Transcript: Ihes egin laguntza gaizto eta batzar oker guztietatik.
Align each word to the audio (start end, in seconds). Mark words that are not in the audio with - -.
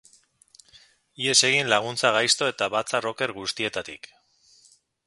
Ihes 1.25 1.35
egin 1.51 1.69
laguntza 1.75 2.11
gaizto 2.17 2.51
eta 2.55 2.71
batzar 2.77 3.09
oker 3.13 3.39
guztietatik. 3.43 4.15